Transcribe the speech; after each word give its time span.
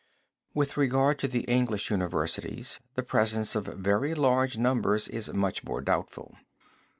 With 0.55 0.77
regard 0.77 1.19
to 1.19 1.27
the 1.27 1.41
English 1.43 1.91
universities 1.91 2.79
the 2.95 3.03
presence 3.03 3.55
of 3.55 3.65
very 3.67 4.15
large 4.15 4.57
numbers 4.57 5.07
is 5.07 5.31
much 5.31 5.63
more 5.63 5.79
doubtful. 5.79 6.35